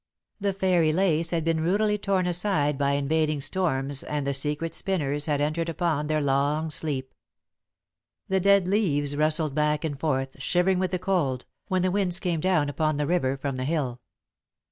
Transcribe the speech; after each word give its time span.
The 0.39 0.51
fairy 0.53 0.91
lace 0.91 1.29
had 1.29 1.43
been 1.43 1.59
rudely 1.61 1.99
torn 1.99 2.25
aside 2.25 2.75
by 2.75 2.93
invading 2.93 3.39
storms 3.39 4.01
and 4.01 4.25
the 4.25 4.33
Secret 4.33 4.73
Spinners 4.73 5.27
had 5.27 5.39
entered 5.41 5.69
upon 5.69 6.07
their 6.07 6.21
long 6.23 6.71
sleep. 6.71 7.13
The 8.27 8.39
dead 8.39 8.67
leaves 8.67 9.15
rustled 9.15 9.53
back 9.53 9.83
and 9.83 9.99
forth, 9.99 10.41
shivering 10.41 10.79
with 10.79 10.89
the 10.89 10.97
cold, 10.97 11.45
when 11.67 11.83
the 11.83 11.91
winds 11.91 12.19
came 12.19 12.39
down 12.39 12.67
upon 12.67 12.97
the 12.97 13.05
river 13.05 13.37
from 13.37 13.57
the 13.57 13.63
hill. 13.65 14.01